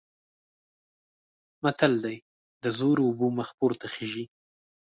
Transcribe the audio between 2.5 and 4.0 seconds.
د زورو اوبه مخ پورته